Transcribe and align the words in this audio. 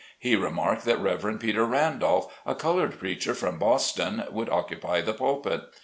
He 0.17 0.35
remarked 0.35 0.83
that 0.85 0.99
Rev. 0.99 1.39
Peter 1.39 1.63
Randolph, 1.63 2.33
a 2.43 2.55
colored 2.55 2.97
preacher 2.97 3.35
from 3.35 3.59
Boston, 3.59 4.23
would 4.31 4.49
occupy 4.49 5.01
the 5.01 5.13
pulpit. 5.13 5.61